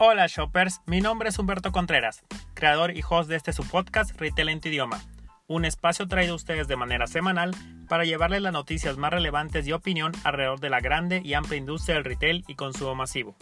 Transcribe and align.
Hola 0.00 0.28
shoppers, 0.28 0.80
mi 0.86 1.00
nombre 1.00 1.28
es 1.28 1.40
Humberto 1.40 1.72
Contreras, 1.72 2.22
creador 2.54 2.96
y 2.96 3.02
host 3.02 3.28
de 3.28 3.34
este 3.34 3.52
su 3.52 3.66
podcast 3.66 4.16
Retail 4.16 4.48
en 4.48 4.60
tu 4.60 4.68
idioma, 4.68 5.00
un 5.48 5.64
espacio 5.64 6.06
traído 6.06 6.34
a 6.34 6.36
ustedes 6.36 6.68
de 6.68 6.76
manera 6.76 7.08
semanal 7.08 7.50
para 7.88 8.04
llevarles 8.04 8.42
las 8.42 8.52
noticias 8.52 8.96
más 8.96 9.10
relevantes 9.10 9.66
y 9.66 9.72
opinión 9.72 10.12
alrededor 10.22 10.60
de 10.60 10.70
la 10.70 10.78
grande 10.78 11.20
y 11.24 11.34
amplia 11.34 11.58
industria 11.58 11.96
del 11.96 12.04
retail 12.04 12.44
y 12.46 12.54
consumo 12.54 12.94
masivo. 12.94 13.34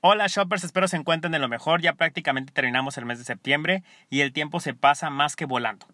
Hola 0.00 0.26
shoppers, 0.26 0.64
espero 0.64 0.88
se 0.88 0.96
encuentren 0.96 1.30
de 1.30 1.38
lo 1.38 1.48
mejor. 1.48 1.82
Ya 1.82 1.92
prácticamente 1.92 2.52
terminamos 2.52 2.98
el 2.98 3.04
mes 3.04 3.18
de 3.18 3.24
septiembre 3.24 3.84
y 4.10 4.22
el 4.22 4.32
tiempo 4.32 4.58
se 4.58 4.74
pasa 4.74 5.08
más 5.08 5.36
que 5.36 5.44
volando. 5.44 5.86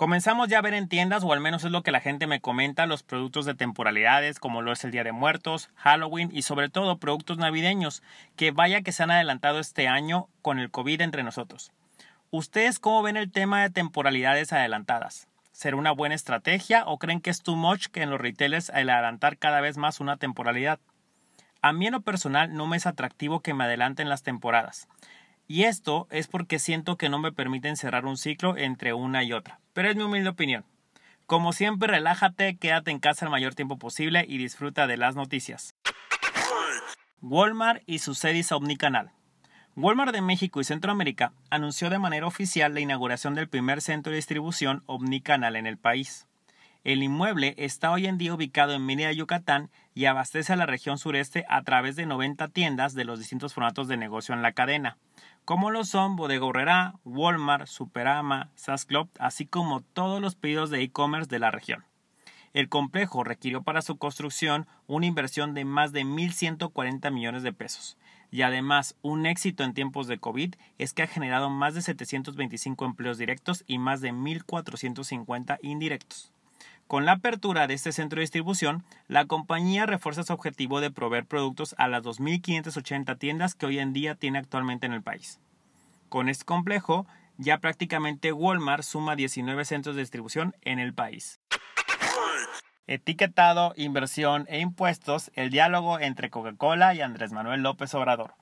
Comenzamos 0.00 0.48
ya 0.48 0.60
a 0.60 0.62
ver 0.62 0.72
en 0.72 0.88
tiendas, 0.88 1.24
o 1.24 1.32
al 1.34 1.40
menos 1.40 1.62
es 1.62 1.72
lo 1.72 1.82
que 1.82 1.92
la 1.92 2.00
gente 2.00 2.26
me 2.26 2.40
comenta, 2.40 2.86
los 2.86 3.02
productos 3.02 3.44
de 3.44 3.52
temporalidades 3.52 4.38
como 4.38 4.62
lo 4.62 4.72
es 4.72 4.82
el 4.82 4.92
Día 4.92 5.04
de 5.04 5.12
Muertos, 5.12 5.68
Halloween 5.74 6.30
y 6.32 6.40
sobre 6.40 6.70
todo 6.70 6.96
productos 6.96 7.36
navideños, 7.36 8.02
que 8.34 8.50
vaya 8.50 8.80
que 8.80 8.92
se 8.92 9.02
han 9.02 9.10
adelantado 9.10 9.58
este 9.58 9.88
año 9.88 10.28
con 10.40 10.58
el 10.58 10.70
COVID 10.70 11.02
entre 11.02 11.22
nosotros. 11.22 11.70
¿Ustedes 12.30 12.78
cómo 12.78 13.02
ven 13.02 13.18
el 13.18 13.30
tema 13.30 13.60
de 13.60 13.68
temporalidades 13.68 14.54
adelantadas? 14.54 15.28
¿Será 15.52 15.76
una 15.76 15.92
buena 15.92 16.14
estrategia 16.14 16.84
o 16.86 16.96
creen 16.96 17.20
que 17.20 17.28
es 17.28 17.42
too 17.42 17.56
much 17.56 17.88
que 17.88 18.00
en 18.00 18.08
los 18.08 18.22
retailers 18.22 18.70
el 18.70 18.88
adelantar 18.88 19.36
cada 19.36 19.60
vez 19.60 19.76
más 19.76 20.00
una 20.00 20.16
temporalidad? 20.16 20.80
A 21.60 21.74
mí 21.74 21.88
en 21.88 21.92
lo 21.92 22.00
personal 22.00 22.54
no 22.54 22.66
me 22.66 22.78
es 22.78 22.86
atractivo 22.86 23.40
que 23.40 23.52
me 23.52 23.64
adelanten 23.64 24.08
las 24.08 24.22
temporadas. 24.22 24.88
Y 25.50 25.64
esto 25.64 26.06
es 26.12 26.28
porque 26.28 26.60
siento 26.60 26.96
que 26.96 27.08
no 27.08 27.18
me 27.18 27.32
permiten 27.32 27.76
cerrar 27.76 28.06
un 28.06 28.16
ciclo 28.16 28.56
entre 28.56 28.92
una 28.92 29.24
y 29.24 29.32
otra. 29.32 29.58
Pero 29.72 29.90
es 29.90 29.96
mi 29.96 30.04
humilde 30.04 30.28
opinión. 30.28 30.64
Como 31.26 31.52
siempre, 31.52 31.88
relájate, 31.88 32.56
quédate 32.56 32.92
en 32.92 33.00
casa 33.00 33.24
el 33.24 33.32
mayor 33.32 33.56
tiempo 33.56 33.76
posible 33.76 34.24
y 34.28 34.38
disfruta 34.38 34.86
de 34.86 34.96
las 34.96 35.16
noticias. 35.16 35.74
Walmart 37.20 37.82
y 37.84 37.98
su 37.98 38.14
Cedis 38.14 38.52
Omnicanal. 38.52 39.10
Walmart 39.74 40.12
de 40.12 40.20
México 40.20 40.60
y 40.60 40.64
Centroamérica 40.64 41.32
anunció 41.50 41.90
de 41.90 41.98
manera 41.98 42.28
oficial 42.28 42.72
la 42.72 42.78
inauguración 42.78 43.34
del 43.34 43.48
primer 43.48 43.80
centro 43.80 44.12
de 44.12 44.18
distribución 44.18 44.84
omnicanal 44.86 45.56
en 45.56 45.66
el 45.66 45.78
país. 45.78 46.28
El 46.82 47.02
inmueble 47.02 47.54
está 47.58 47.90
hoy 47.90 48.06
en 48.06 48.16
día 48.16 48.32
ubicado 48.32 48.72
en 48.72 48.86
Mérida, 48.86 49.12
Yucatán 49.12 49.68
y 49.94 50.06
abastece 50.06 50.54
a 50.54 50.56
la 50.56 50.64
región 50.64 50.96
sureste 50.96 51.44
a 51.50 51.62
través 51.62 51.94
de 51.94 52.06
90 52.06 52.48
tiendas 52.48 52.94
de 52.94 53.04
los 53.04 53.18
distintos 53.18 53.52
formatos 53.52 53.86
de 53.86 53.98
negocio 53.98 54.34
en 54.34 54.40
la 54.40 54.52
cadena, 54.52 54.96
como 55.44 55.70
lo 55.70 55.84
son 55.84 56.16
Bodega 56.16 56.46
Urrera, 56.46 56.94
Walmart, 57.04 57.66
Superama, 57.66 58.48
SAS 58.54 58.86
Club, 58.86 59.10
así 59.18 59.44
como 59.44 59.82
todos 59.82 60.22
los 60.22 60.36
pedidos 60.36 60.70
de 60.70 60.80
e-commerce 60.80 61.28
de 61.28 61.38
la 61.38 61.50
región. 61.50 61.84
El 62.54 62.70
complejo 62.70 63.24
requirió 63.24 63.62
para 63.62 63.82
su 63.82 63.98
construcción 63.98 64.66
una 64.86 65.04
inversión 65.04 65.52
de 65.52 65.66
más 65.66 65.92
de 65.92 66.04
1.140 66.04 67.12
millones 67.12 67.42
de 67.42 67.52
pesos. 67.52 67.98
Y 68.30 68.40
además, 68.40 68.96
un 69.02 69.26
éxito 69.26 69.64
en 69.64 69.74
tiempos 69.74 70.06
de 70.06 70.18
COVID 70.18 70.54
es 70.78 70.94
que 70.94 71.02
ha 71.02 71.06
generado 71.06 71.50
más 71.50 71.74
de 71.74 71.82
725 71.82 72.86
empleos 72.86 73.18
directos 73.18 73.64
y 73.66 73.78
más 73.78 74.00
de 74.00 74.12
1.450 74.12 75.58
indirectos. 75.62 76.32
Con 76.90 77.04
la 77.06 77.12
apertura 77.12 77.68
de 77.68 77.74
este 77.74 77.92
centro 77.92 78.16
de 78.16 78.22
distribución, 78.22 78.82
la 79.06 79.26
compañía 79.26 79.86
refuerza 79.86 80.24
su 80.24 80.32
objetivo 80.32 80.80
de 80.80 80.90
proveer 80.90 81.24
productos 81.24 81.76
a 81.78 81.86
las 81.86 82.02
2.580 82.02 83.16
tiendas 83.16 83.54
que 83.54 83.66
hoy 83.66 83.78
en 83.78 83.92
día 83.92 84.16
tiene 84.16 84.40
actualmente 84.40 84.86
en 84.86 84.94
el 84.94 85.00
país. 85.00 85.38
Con 86.08 86.28
este 86.28 86.44
complejo, 86.44 87.06
ya 87.38 87.58
prácticamente 87.58 88.32
Walmart 88.32 88.82
suma 88.82 89.14
19 89.14 89.64
centros 89.66 89.94
de 89.94 90.02
distribución 90.02 90.56
en 90.62 90.80
el 90.80 90.92
país. 90.92 91.38
Etiquetado, 92.88 93.72
inversión 93.76 94.46
e 94.48 94.58
impuestos, 94.58 95.30
el 95.36 95.50
diálogo 95.50 96.00
entre 96.00 96.28
Coca-Cola 96.28 96.92
y 96.92 97.02
Andrés 97.02 97.30
Manuel 97.30 97.62
López 97.62 97.94
Obrador. 97.94 98.34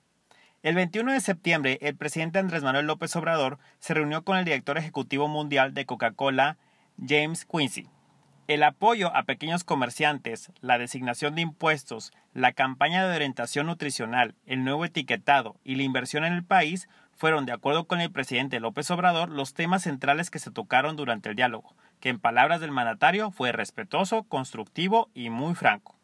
El 0.63 0.75
21 0.75 1.13
de 1.13 1.21
septiembre, 1.21 1.79
el 1.83 1.97
presidente 1.97 2.39
Andrés 2.39 2.63
Manuel 2.63 2.87
López 2.87 3.15
Obrador 3.15 3.59
se 3.79 3.93
reunió 3.93 4.25
con 4.25 4.39
el 4.39 4.47
director 4.47 4.79
ejecutivo 4.79 5.29
mundial 5.29 5.75
de 5.75 5.85
Coca-Cola, 5.85 6.57
James 7.07 7.45
Quincy, 7.45 7.91
el 8.49 8.63
apoyo 8.63 9.15
a 9.15 9.25
pequeños 9.25 9.63
comerciantes, 9.63 10.51
la 10.63 10.79
designación 10.79 11.35
de 11.35 11.43
impuestos, 11.43 12.13
la 12.33 12.53
campaña 12.53 13.07
de 13.07 13.15
orientación 13.15 13.67
nutricional, 13.67 14.35
el 14.47 14.65
nuevo 14.65 14.87
etiquetado 14.87 15.57
y 15.65 15.75
la 15.75 15.83
inversión 15.83 16.25
en 16.25 16.33
el 16.33 16.43
país 16.43 16.89
fueron, 17.15 17.45
de 17.45 17.53
acuerdo 17.53 17.85
con 17.85 18.01
el 18.01 18.11
presidente 18.11 18.59
López 18.59 18.91
Obrador, 18.91 19.29
los 19.29 19.53
temas 19.53 19.83
centrales 19.83 20.31
que 20.31 20.39
se 20.39 20.51
tocaron 20.51 20.97
durante 20.97 21.29
el 21.29 21.37
diálogo, 21.37 21.75
que 22.01 22.09
en 22.09 22.21
palabras 22.21 22.63
del 22.63 22.73
mandatario 22.73 23.31
fue 23.33 23.53
respetuoso, 23.53 24.23
constructivo 24.23 25.11
y 25.13 25.29
muy 25.29 25.55
franco. 25.55 25.95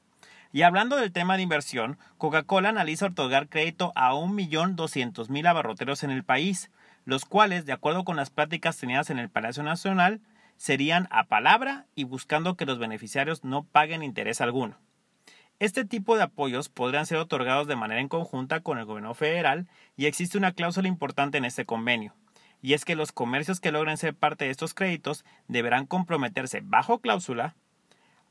Y 0.53 0.63
hablando 0.63 0.97
del 0.97 1.13
tema 1.13 1.37
de 1.37 1.43
inversión, 1.45 1.97
Coca-Cola 2.19 2.69
analiza 2.69 3.07
otorgar 3.07 3.49
crédito 3.49 3.91
a 3.95 4.13
1.200.000 4.13 5.49
abarroteros 5.49 6.03
en 6.05 6.11
el 6.11 6.25
país, 6.25 6.71
los 7.07 7.25
cuales, 7.25 7.65
de 7.65 7.73
acuerdo 7.73 8.05
con 8.05 8.17
las 8.17 8.29
pláticas 8.29 8.77
tenidas 8.77 9.09
en 9.09 9.19
el 9.19 9.31
Palacio 9.31 9.63
Nacional, 9.63 10.21
serían 10.57 11.09
a 11.11 11.25
palabra 11.25 11.87
y 11.95 12.05
buscando 12.05 12.57
que 12.57 12.67
los 12.67 12.79
beneficiarios 12.79 13.45
no 13.45 13.65
paguen 13.65 14.03
interés 14.03 14.41
alguno. 14.41 14.79
Este 15.61 15.85
tipo 15.85 16.17
de 16.17 16.25
apoyos 16.25 16.69
podrían 16.69 17.07
ser 17.07 17.19
otorgados 17.19 17.67
de 17.67 17.77
manera 17.77 18.01
en 18.01 18.09
conjunta 18.09 18.61
con 18.61 18.79
el 18.79 18.85
gobierno 18.85 19.15
federal 19.15 19.69
y 19.97 20.07
existe 20.07 20.37
una 20.37 20.53
cláusula 20.53 20.89
importante 20.89 21.39
en 21.39 21.45
este 21.45 21.65
convenio, 21.65 22.15
y 22.61 22.75
es 22.75 22.85
que 22.85 22.97
los 22.97 23.13
comercios 23.13 23.61
que 23.61 23.71
logren 23.71 23.97
ser 23.97 24.15
parte 24.15 24.47
de 24.47 24.51
estos 24.51 24.75
créditos 24.75 25.25
deberán 25.47 25.87
comprometerse 25.87 26.61
bajo 26.63 26.99
cláusula 26.99 27.55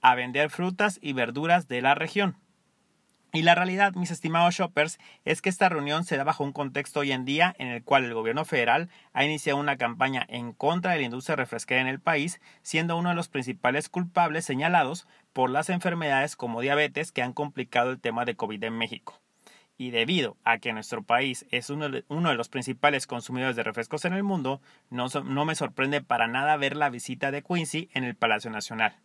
a 0.02 0.16
vender 0.16 0.50
frutas 0.50 1.00
y 1.02 1.14
verduras 1.14 1.68
de 1.68 1.82
la 1.82 1.96
región. 1.96 2.36
Y 3.36 3.42
la 3.42 3.56
realidad, 3.56 3.96
mis 3.96 4.12
estimados 4.12 4.54
shoppers, 4.54 5.00
es 5.26 5.42
que 5.42 5.50
esta 5.50 5.68
reunión 5.68 6.04
se 6.04 6.18
da 6.18 6.24
bajo 6.24 6.44
un 6.44 6.52
contexto 6.52 7.00
hoy 7.00 7.12
en 7.12 7.26
día 7.26 7.56
en 7.58 7.68
el 7.68 7.84
cual 7.84 8.04
el 8.04 8.14
gobierno 8.14 8.46
federal 8.46 8.90
ha 9.12 9.26
iniciado 9.26 9.60
una 9.60 9.76
campaña 9.76 10.24
en 10.30 10.54
contra 10.54 10.92
de 10.92 11.00
la 11.00 11.06
industria 11.06 11.36
refresquera 11.36 11.82
en 11.82 11.88
el 11.88 12.00
país, 12.00 12.40
siendo 12.62 12.96
uno 12.96 13.10
de 13.10 13.16
los 13.16 13.30
principales 13.30 13.90
culpables 13.90 14.46
señalados 14.46 15.08
por 15.34 15.50
las 15.50 15.72
enfermedades 15.72 16.36
como 16.36 16.62
diabetes 16.62 17.12
que 17.12 17.24
han 17.24 17.34
complicado 17.34 17.90
el 17.90 18.00
tema 18.00 18.24
de 18.24 18.36
COVID 18.36 18.64
en 18.66 18.78
México. 18.78 19.20
Y 19.80 19.90
debido 19.90 20.38
a 20.44 20.60
que 20.60 20.72
nuestro 20.72 21.02
país 21.02 21.48
es 21.50 21.72
uno 21.72 21.90
de, 21.90 22.04
los 22.36 22.50
principales 22.50 23.08
consumidores 23.08 23.56
de 23.56 23.64
refrescos 23.64 24.06
en 24.06 24.14
el 24.14 24.22
mundo, 24.22 24.62
no, 24.92 25.08
no 25.08 25.46
me 25.46 25.56
sorprende 25.56 26.04
para 26.04 26.28
nada 26.28 26.56
ver 26.58 26.76
la 26.76 26.92
visita 26.92 27.32
de 27.32 27.42
Quincy 27.42 27.90
en 27.96 28.04
el 28.04 28.14
Palacio 28.14 28.52
Nacional 28.52 28.96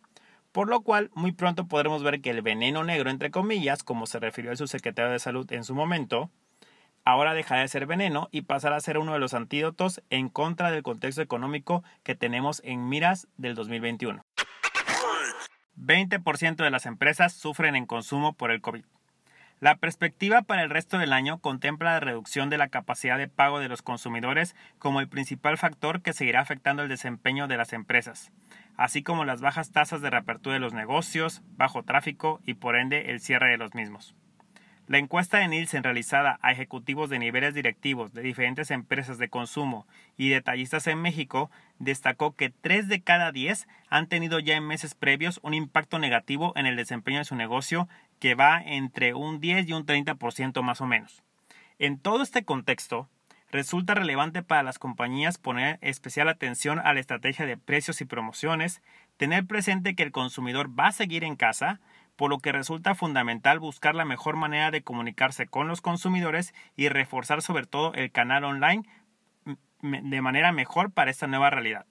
por 0.51 0.69
lo 0.69 0.81
cual 0.81 1.09
muy 1.13 1.31
pronto 1.31 1.67
podremos 1.67 2.03
ver 2.03 2.21
que 2.21 2.31
el 2.31 2.41
veneno 2.41 2.83
negro, 2.83 3.09
entre 3.09 3.31
comillas, 3.31 3.83
como 3.83 4.05
se 4.05 4.19
refirió 4.19 4.51
el 4.51 4.57
subsecretario 4.57 5.11
de 5.11 5.19
Salud 5.19 5.51
en 5.51 5.63
su 5.63 5.75
momento, 5.75 6.29
ahora 7.05 7.33
dejará 7.33 7.61
de 7.61 7.67
ser 7.67 7.85
veneno 7.85 8.29
y 8.31 8.41
pasará 8.41 8.75
a 8.75 8.81
ser 8.81 8.97
uno 8.97 9.13
de 9.13 9.19
los 9.19 9.33
antídotos 9.33 10.01
en 10.09 10.29
contra 10.29 10.71
del 10.71 10.83
contexto 10.83 11.21
económico 11.21 11.83
que 12.03 12.15
tenemos 12.15 12.61
en 12.63 12.89
miras 12.89 13.27
del 13.37 13.55
2021. 13.55 14.23
20% 15.77 16.55
de 16.57 16.69
las 16.69 16.85
empresas 16.85 17.33
sufren 17.33 17.75
en 17.75 17.85
consumo 17.85 18.33
por 18.33 18.51
el 18.51 18.61
COVID. 18.61 18.83
La 19.61 19.75
perspectiva 19.75 20.41
para 20.41 20.63
el 20.63 20.69
resto 20.69 20.97
del 20.97 21.11
año 21.11 21.39
contempla 21.39 21.91
la 21.91 21.99
reducción 21.99 22.49
de 22.49 22.57
la 22.57 22.69
capacidad 22.69 23.17
de 23.17 23.27
pago 23.27 23.59
de 23.59 23.67
los 23.67 23.81
consumidores 23.81 24.55
como 24.77 25.01
el 25.01 25.09
principal 25.09 25.57
factor 25.57 26.01
que 26.01 26.13
seguirá 26.13 26.39
afectando 26.39 26.83
el 26.83 26.89
desempeño 26.89 27.47
de 27.47 27.57
las 27.57 27.73
empresas, 27.73 28.31
así 28.79 29.03
como 29.03 29.25
las 29.25 29.41
bajas 29.41 29.73
tasas 29.73 29.99
de 29.99 30.09
reapertura 30.09 30.53
de 30.53 30.61
los 30.61 30.73
negocios, 30.73 31.41
bajo 31.57 31.83
tráfico 31.83 32.39
y 32.45 32.53
por 32.53 32.77
ende 32.77 33.11
el 33.11 33.19
cierre 33.19 33.51
de 33.51 33.57
los 33.57 33.75
mismos. 33.75 34.15
La 34.87 34.99
encuesta 34.99 35.37
de 35.37 35.49
Nielsen 35.49 35.83
realizada 35.83 36.39
a 36.41 36.53
ejecutivos 36.53 37.09
de 37.09 37.19
niveles 37.19 37.53
directivos 37.53 38.13
de 38.13 38.21
diferentes 38.21 38.71
empresas 38.71 39.17
de 39.17 39.27
consumo 39.27 39.85
y 40.15 40.29
detallistas 40.29 40.87
en 40.87 41.01
México 41.01 41.51
destacó 41.77 42.37
que 42.37 42.51
3 42.51 42.87
de 42.87 43.01
cada 43.01 43.33
10 43.33 43.67
han 43.89 44.07
tenido 44.07 44.39
ya 44.39 44.55
en 44.55 44.65
meses 44.65 44.95
previos 44.95 45.41
un 45.43 45.53
impacto 45.53 45.99
negativo 45.99 46.53
en 46.55 46.65
el 46.65 46.77
desempeño 46.77 47.17
de 47.17 47.25
su 47.25 47.35
negocio 47.35 47.89
que 48.19 48.33
va 48.33 48.63
entre 48.65 49.13
un 49.13 49.41
10 49.41 49.67
y 49.67 49.73
un 49.73 49.85
30% 49.85 50.61
más 50.61 50.79
o 50.79 50.87
menos. 50.87 51.21
En 51.79 51.99
todo 51.99 52.23
este 52.23 52.45
contexto, 52.45 53.09
resulta 53.51 53.95
relevante 53.95 54.43
para 54.43 54.63
las 54.63 54.79
compañías 54.79 55.37
poner 55.37 55.79
especial 55.81 56.29
atención 56.29 56.79
a 56.79 56.93
la 56.93 56.99
estrategia 56.99 57.45
de 57.45 57.57
precios 57.57 58.01
y 58.01 58.05
promociones, 58.05 58.81
tener 59.17 59.45
presente 59.45 59.95
que 59.95 60.03
el 60.03 60.11
consumidor 60.11 60.69
va 60.77 60.87
a 60.87 60.91
seguir 60.91 61.23
en 61.23 61.35
casa, 61.35 61.79
por 62.15 62.29
lo 62.29 62.39
que 62.39 62.51
resulta 62.51 62.95
fundamental 62.95 63.59
buscar 63.59 63.95
la 63.95 64.05
mejor 64.05 64.35
manera 64.35 64.71
de 64.71 64.81
comunicarse 64.81 65.47
con 65.47 65.67
los 65.67 65.81
consumidores 65.81 66.53
y 66.75 66.89
reforzar 66.89 67.41
sobre 67.41 67.65
todo 67.65 67.93
el 67.93 68.11
canal 68.11 68.43
online 68.43 68.83
de 69.81 70.21
manera 70.21 70.51
mejor 70.51 70.91
para 70.91 71.11
esta 71.11 71.27
nueva 71.27 71.49
realidad. 71.49 71.85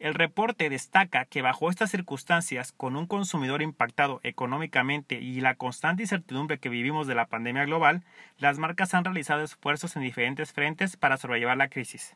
El 0.00 0.14
reporte 0.14 0.68
destaca 0.68 1.24
que 1.24 1.40
bajo 1.40 1.70
estas 1.70 1.90
circunstancias, 1.90 2.72
con 2.72 2.96
un 2.96 3.06
consumidor 3.06 3.62
impactado 3.62 4.20
económicamente 4.24 5.20
y 5.20 5.40
la 5.40 5.54
constante 5.54 6.02
incertidumbre 6.02 6.58
que 6.58 6.68
vivimos 6.68 7.06
de 7.06 7.14
la 7.14 7.26
pandemia 7.26 7.64
global, 7.64 8.04
las 8.36 8.58
marcas 8.58 8.92
han 8.92 9.04
realizado 9.04 9.42
esfuerzos 9.42 9.94
en 9.94 10.02
diferentes 10.02 10.52
frentes 10.52 10.96
para 10.96 11.16
sobrellevar 11.16 11.56
la 11.56 11.68
crisis. 11.68 12.14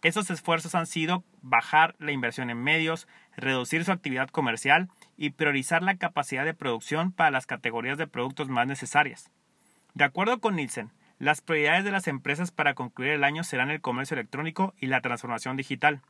Esos 0.00 0.30
esfuerzos 0.30 0.74
han 0.74 0.86
sido 0.86 1.22
bajar 1.42 1.94
la 1.98 2.12
inversión 2.12 2.50
en 2.50 2.60
medios, 2.60 3.06
reducir 3.36 3.84
su 3.84 3.92
actividad 3.92 4.30
comercial 4.30 4.88
y 5.16 5.30
priorizar 5.30 5.82
la 5.82 5.96
capacidad 5.96 6.44
de 6.44 6.54
producción 6.54 7.12
para 7.12 7.30
las 7.30 7.46
categorías 7.46 7.98
de 7.98 8.08
productos 8.08 8.48
más 8.48 8.66
necesarias. 8.66 9.30
De 9.94 10.04
acuerdo 10.04 10.40
con 10.40 10.56
Nielsen, 10.56 10.90
las 11.20 11.40
prioridades 11.40 11.84
de 11.84 11.92
las 11.92 12.08
empresas 12.08 12.50
para 12.50 12.74
concluir 12.74 13.12
el 13.12 13.22
año 13.22 13.44
serán 13.44 13.70
el 13.70 13.80
comercio 13.80 14.16
electrónico 14.16 14.74
y 14.80 14.86
la 14.86 15.02
transformación 15.02 15.56
digital, 15.56 16.00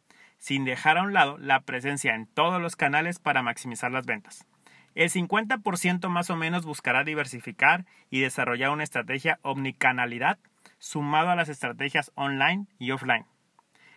sin 0.42 0.64
dejar 0.64 0.98
a 0.98 1.04
un 1.04 1.12
lado 1.12 1.38
la 1.38 1.60
presencia 1.60 2.16
en 2.16 2.26
todos 2.26 2.60
los 2.60 2.74
canales 2.74 3.20
para 3.20 3.44
maximizar 3.44 3.92
las 3.92 4.06
ventas. 4.06 4.44
El 4.96 5.08
50% 5.08 6.08
más 6.08 6.30
o 6.30 6.36
menos 6.36 6.64
buscará 6.64 7.04
diversificar 7.04 7.84
y 8.10 8.22
desarrollar 8.22 8.70
una 8.70 8.82
estrategia 8.82 9.38
omnicanalidad 9.42 10.40
sumado 10.80 11.30
a 11.30 11.36
las 11.36 11.48
estrategias 11.48 12.10
online 12.16 12.66
y 12.80 12.90
offline. 12.90 13.24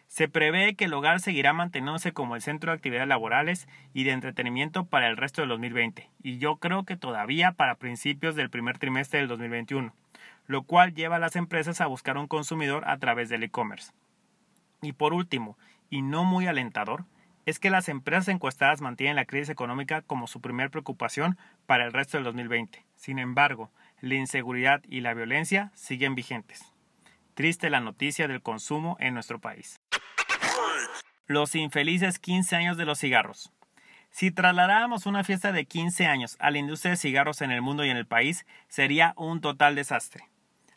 Se 0.05 0.27
prevé 0.27 0.75
que 0.75 0.85
el 0.85 0.93
hogar 0.93 1.19
seguirá 1.19 1.51
manteniéndose 1.51 2.11
como 2.11 2.35
el 2.35 2.43
centro 2.43 2.71
de 2.71 2.75
actividades 2.75 3.07
laborales 3.07 3.67
y 3.95 4.03
de 4.03 4.11
entretenimiento 4.11 4.85
para 4.85 5.07
el 5.07 5.17
resto 5.17 5.41
del 5.41 5.49
2020, 5.49 6.11
y 6.21 6.37
yo 6.37 6.57
creo 6.57 6.83
que 6.83 6.95
todavía 6.95 7.53
para 7.53 7.73
principios 7.73 8.35
del 8.35 8.51
primer 8.51 8.77
trimestre 8.77 9.17
del 9.17 9.29
2021, 9.29 9.95
lo 10.45 10.61
cual 10.61 10.93
lleva 10.93 11.15
a 11.15 11.19
las 11.19 11.35
empresas 11.35 11.81
a 11.81 11.87
buscar 11.87 12.19
un 12.19 12.27
consumidor 12.27 12.87
a 12.87 12.99
través 12.99 13.29
del 13.29 13.41
e-commerce. 13.41 13.93
Y 14.83 14.93
por 14.93 15.13
último, 15.13 15.57
y 15.95 16.01
no 16.01 16.25
muy 16.25 16.45
alentador, 16.45 17.05
es 17.45 17.57
que 17.57 17.69
las 17.69 17.87
empresas 17.87 18.27
encuestadas 18.27 18.81
mantienen 18.81 19.15
la 19.15 19.23
crisis 19.23 19.47
económica 19.47 20.01
como 20.01 20.27
su 20.27 20.41
primer 20.41 20.69
preocupación 20.69 21.37
para 21.65 21.85
el 21.85 21.93
resto 21.93 22.17
del 22.17 22.25
2020. 22.25 22.85
Sin 22.97 23.17
embargo, 23.17 23.71
la 24.01 24.15
inseguridad 24.15 24.81
y 24.89 24.99
la 24.99 25.13
violencia 25.13 25.71
siguen 25.73 26.13
vigentes. 26.13 26.73
Triste 27.33 27.69
la 27.69 27.79
noticia 27.79 28.27
del 28.27 28.41
consumo 28.41 28.97
en 28.99 29.13
nuestro 29.13 29.39
país. 29.39 29.79
Los 31.27 31.55
infelices 31.55 32.19
15 32.19 32.57
años 32.57 32.75
de 32.75 32.83
los 32.83 32.99
cigarros. 32.99 33.53
Si 34.11 34.31
trasladáramos 34.31 35.05
una 35.05 35.23
fiesta 35.23 35.53
de 35.53 35.63
15 35.63 36.07
años 36.07 36.35
a 36.39 36.51
la 36.51 36.57
industria 36.57 36.91
de 36.91 36.97
cigarros 36.97 37.41
en 37.41 37.51
el 37.51 37.61
mundo 37.61 37.85
y 37.85 37.89
en 37.89 37.95
el 37.95 38.05
país, 38.05 38.45
sería 38.67 39.13
un 39.15 39.39
total 39.39 39.75
desastre. 39.75 40.25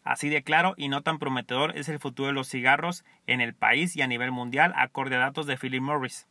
Así 0.04 0.28
de 0.28 0.42
claro 0.42 0.74
y 0.76 0.88
no 0.88 1.02
tan 1.02 1.18
prometedor 1.18 1.76
es 1.76 1.88
el 1.88 1.98
futuro 1.98 2.28
de 2.28 2.34
los 2.34 2.48
cigarros 2.48 3.04
en 3.26 3.40
el 3.40 3.54
país 3.54 3.96
y 3.96 4.02
a 4.02 4.06
nivel 4.06 4.32
mundial, 4.32 4.72
acorde 4.76 5.16
a 5.16 5.20
datos 5.20 5.46
de 5.46 5.56
Philip 5.56 5.82
Morris. 5.82 6.26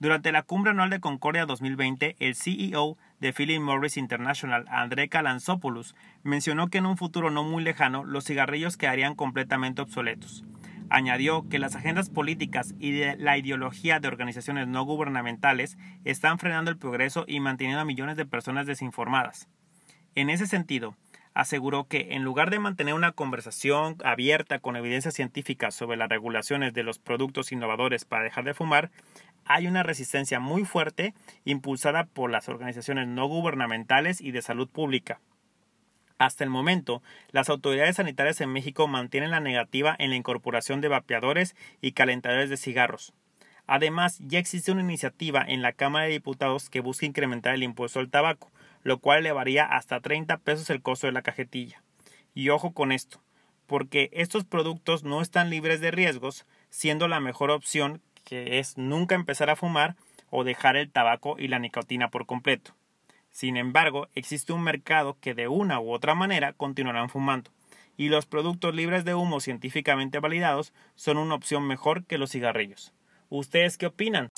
Durante 0.00 0.32
la 0.32 0.42
cumbre 0.42 0.72
anual 0.72 0.90
de 0.90 1.00
Concordia 1.00 1.46
2020, 1.46 2.16
el 2.18 2.34
CEO 2.34 2.98
de 3.20 3.32
Philip 3.32 3.60
Morris 3.60 3.96
International, 3.96 4.66
André 4.68 5.08
Calanzopoulos, 5.08 5.94
mencionó 6.24 6.68
que 6.68 6.78
en 6.78 6.86
un 6.86 6.96
futuro 6.96 7.30
no 7.30 7.44
muy 7.44 7.62
lejano 7.62 8.04
los 8.04 8.24
cigarrillos 8.24 8.76
quedarían 8.76 9.14
completamente 9.14 9.80
obsoletos. 9.80 10.44
Añadió 10.90 11.48
que 11.48 11.58
las 11.58 11.76
agendas 11.76 12.10
políticas 12.10 12.74
y 12.78 13.04
la 13.16 13.38
ideología 13.38 14.00
de 14.00 14.08
organizaciones 14.08 14.66
no 14.68 14.84
gubernamentales 14.84 15.78
están 16.04 16.38
frenando 16.38 16.70
el 16.70 16.76
progreso 16.76 17.24
y 17.26 17.40
manteniendo 17.40 17.80
a 17.80 17.86
millones 17.86 18.16
de 18.16 18.26
personas 18.26 18.66
desinformadas. 18.66 19.48
En 20.14 20.28
ese 20.28 20.46
sentido, 20.46 20.96
aseguró 21.34 21.84
que 21.84 22.14
en 22.14 22.22
lugar 22.22 22.50
de 22.50 22.60
mantener 22.60 22.94
una 22.94 23.12
conversación 23.12 23.96
abierta 24.04 24.60
con 24.60 24.76
evidencia 24.76 25.10
científica 25.10 25.70
sobre 25.72 25.96
las 25.96 26.08
regulaciones 26.08 26.72
de 26.72 26.84
los 26.84 26.98
productos 26.98 27.52
innovadores 27.52 28.04
para 28.04 28.22
dejar 28.22 28.44
de 28.44 28.54
fumar, 28.54 28.90
hay 29.44 29.66
una 29.66 29.82
resistencia 29.82 30.40
muy 30.40 30.64
fuerte 30.64 31.12
impulsada 31.44 32.04
por 32.04 32.30
las 32.30 32.48
organizaciones 32.48 33.08
no 33.08 33.26
gubernamentales 33.26 34.20
y 34.20 34.30
de 34.30 34.42
salud 34.42 34.68
pública. 34.68 35.20
Hasta 36.18 36.44
el 36.44 36.50
momento, 36.50 37.02
las 37.32 37.48
autoridades 37.50 37.96
sanitarias 37.96 38.40
en 38.40 38.52
México 38.52 38.86
mantienen 38.86 39.32
la 39.32 39.40
negativa 39.40 39.96
en 39.98 40.10
la 40.10 40.16
incorporación 40.16 40.80
de 40.80 40.88
vapeadores 40.88 41.56
y 41.82 41.92
calentadores 41.92 42.48
de 42.48 42.56
cigarros. 42.56 43.12
Además, 43.66 44.18
ya 44.20 44.38
existe 44.38 44.70
una 44.70 44.82
iniciativa 44.82 45.42
en 45.46 45.62
la 45.62 45.72
Cámara 45.72 46.04
de 46.04 46.12
Diputados 46.12 46.70
que 46.70 46.80
busca 46.80 47.06
incrementar 47.06 47.54
el 47.54 47.62
impuesto 47.62 47.98
al 47.98 48.10
tabaco, 48.10 48.52
lo 48.84 48.98
cual 48.98 49.18
elevaría 49.20 49.64
hasta 49.64 50.00
30 50.00 50.36
pesos 50.38 50.70
el 50.70 50.82
costo 50.82 51.08
de 51.08 51.12
la 51.12 51.22
cajetilla. 51.22 51.82
Y 52.34 52.50
ojo 52.50 52.72
con 52.72 52.92
esto, 52.92 53.20
porque 53.66 54.10
estos 54.12 54.44
productos 54.44 55.02
no 55.02 55.20
están 55.20 55.50
libres 55.50 55.80
de 55.80 55.90
riesgos, 55.90 56.46
siendo 56.70 57.08
la 57.08 57.18
mejor 57.18 57.50
opción 57.50 58.00
que 58.24 58.58
es 58.58 58.78
nunca 58.78 59.14
empezar 59.14 59.50
a 59.50 59.56
fumar 59.56 59.96
o 60.30 60.44
dejar 60.44 60.76
el 60.76 60.90
tabaco 60.90 61.36
y 61.38 61.48
la 61.48 61.58
nicotina 61.58 62.08
por 62.08 62.26
completo. 62.26 62.74
Sin 63.30 63.56
embargo, 63.56 64.08
existe 64.14 64.52
un 64.52 64.62
mercado 64.62 65.16
que 65.20 65.34
de 65.34 65.48
una 65.48 65.80
u 65.80 65.92
otra 65.92 66.14
manera 66.14 66.52
continuarán 66.52 67.08
fumando, 67.08 67.50
y 67.96 68.08
los 68.08 68.26
productos 68.26 68.74
libres 68.74 69.04
de 69.04 69.14
humo 69.14 69.40
científicamente 69.40 70.18
validados 70.18 70.72
son 70.94 71.18
una 71.18 71.34
opción 71.34 71.66
mejor 71.66 72.04
que 72.04 72.18
los 72.18 72.30
cigarrillos. 72.30 72.92
¿Ustedes 73.28 73.78
qué 73.78 73.86
opinan? 73.86 74.28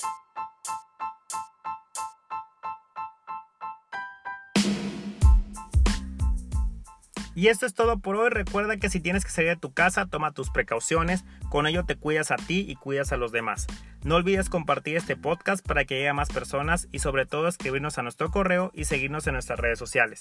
Y 7.37 7.49
esto 7.49 7.67
es 7.67 7.75
todo 7.75 7.99
por 7.99 8.15
hoy. 8.15 8.31
Recuerda 8.31 8.77
que 8.77 8.89
si 8.89 8.99
tienes 8.99 9.23
que 9.23 9.29
salir 9.29 9.51
de 9.51 9.57
tu 9.57 9.71
casa, 9.71 10.07
toma 10.07 10.31
tus 10.31 10.49
precauciones. 10.49 11.23
Con 11.51 11.67
ello 11.67 11.85
te 11.85 11.95
cuidas 11.95 12.31
a 12.31 12.35
ti 12.35 12.65
y 12.67 12.73
cuidas 12.73 13.11
a 13.11 13.17
los 13.17 13.31
demás. 13.31 13.67
No 14.03 14.15
olvides 14.15 14.49
compartir 14.49 14.97
este 14.97 15.15
podcast 15.15 15.63
para 15.63 15.85
que 15.85 15.93
llegue 15.93 16.09
a 16.09 16.15
más 16.15 16.29
personas 16.29 16.87
y 16.91 16.97
sobre 16.97 17.27
todo 17.27 17.47
escribirnos 17.47 17.99
a 17.99 18.01
nuestro 18.01 18.31
correo 18.31 18.71
y 18.73 18.85
seguirnos 18.85 19.27
en 19.27 19.33
nuestras 19.33 19.59
redes 19.59 19.77
sociales. 19.77 20.17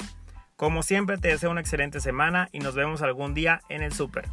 Como 0.56 0.82
siempre 0.82 1.16
te 1.16 1.28
deseo 1.28 1.50
una 1.50 1.62
excelente 1.62 2.00
semana 2.00 2.50
y 2.52 2.58
nos 2.58 2.74
vemos 2.74 3.00
algún 3.00 3.32
día 3.32 3.62
en 3.70 3.80
el 3.80 3.94
súper. 3.94 4.28